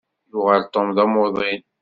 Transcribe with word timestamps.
Yuɣal 0.31 0.63
Tom 0.73 0.87
d 0.95 0.97
amuḍin. 1.03 1.61